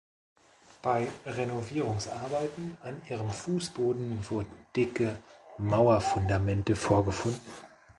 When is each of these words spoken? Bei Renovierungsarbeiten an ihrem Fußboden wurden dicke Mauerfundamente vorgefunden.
Bei 0.81 1.07
Renovierungsarbeiten 1.27 2.75
an 2.81 2.99
ihrem 3.07 3.29
Fußboden 3.29 4.27
wurden 4.31 4.51
dicke 4.75 5.19
Mauerfundamente 5.59 6.75
vorgefunden. 6.75 7.39